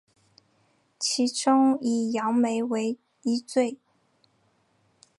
[0.97, 3.77] 其中以杨梅为一最。